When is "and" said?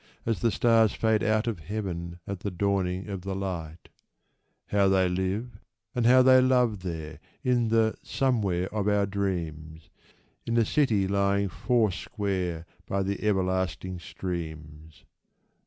5.93-6.07